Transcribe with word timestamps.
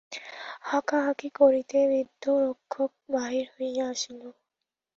হাঁকাহাঁকি 0.61 1.29
করিতে 1.39 1.77
বৃদ্ধ 1.89 2.23
রক্ষক 2.43 2.91
বাহির 3.09 3.45
হইয়া 3.55 3.85
আসিল। 3.89 4.21